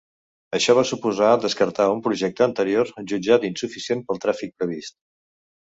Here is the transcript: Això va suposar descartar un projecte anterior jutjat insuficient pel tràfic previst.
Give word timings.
Això 0.59 0.75
va 0.79 0.83
suposar 0.91 1.29
descartar 1.43 1.87
un 1.97 2.01
projecte 2.09 2.47
anterior 2.49 2.91
jutjat 3.13 3.47
insuficient 3.53 4.05
pel 4.11 4.25
tràfic 4.27 4.57
previst. 4.63 4.99